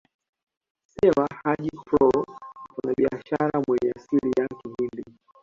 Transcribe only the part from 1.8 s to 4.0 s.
Proo mfanyabiashara mwenye